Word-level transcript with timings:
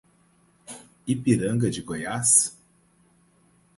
Ipiranga 1.05 1.69
de 1.69 1.81
Goiás 1.83 2.57